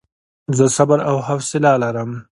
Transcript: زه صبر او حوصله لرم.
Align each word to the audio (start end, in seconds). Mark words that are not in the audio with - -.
زه 0.57 0.65
صبر 0.75 0.99
او 1.09 1.17
حوصله 1.27 1.71
لرم. 1.83 2.11